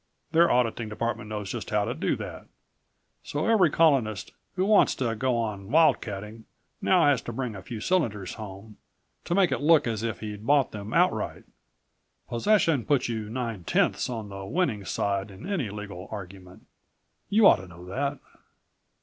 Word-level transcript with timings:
Their 0.31 0.49
auditing 0.49 0.89
department 0.89 1.29
knows 1.29 1.51
just 1.51 1.69
how 1.69 1.85
to 1.85 1.93
do 1.93 2.15
that. 2.15 2.47
So 3.21 3.45
every 3.45 3.69
Colonist 3.69 4.31
who 4.55 4.65
wants 4.65 4.95
to 4.95 5.13
go 5.15 5.37
on 5.37 5.69
wildcatting 5.69 6.45
now 6.81 7.05
has 7.05 7.21
to 7.21 7.31
bring 7.31 7.55
a 7.55 7.61
few 7.61 7.79
cylinders 7.79 8.33
home, 8.33 8.77
to 9.25 9.35
make 9.35 9.51
it 9.51 9.61
look 9.61 9.85
as 9.85 10.01
if 10.01 10.21
he'd 10.21 10.47
bought 10.47 10.71
them 10.71 10.91
outright. 10.91 11.43
Possession 12.27 12.83
puts 12.83 13.09
you 13.09 13.29
nine 13.29 13.63
tenths 13.63 14.09
on 14.09 14.29
the 14.29 14.43
winning 14.43 14.85
side 14.85 15.29
in 15.29 15.47
any 15.47 15.69
legal 15.69 16.07
argument. 16.09 16.65
You 17.29 17.45
ought 17.45 17.57
to 17.57 17.67
know 17.67 17.85
that!" 17.85 18.17